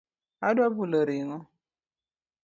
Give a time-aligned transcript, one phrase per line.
[0.47, 1.39] Adwaro bulo ring'o.